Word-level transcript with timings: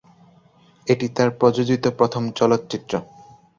এটি 0.87 1.07
তার 1.09 1.29
প্রযোজিত 1.31 1.83
প্রথম 1.99 2.23
চলচ্চিত্র। 2.31 2.93